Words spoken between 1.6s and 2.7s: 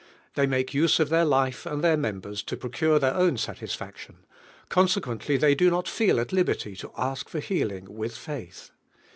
and their members to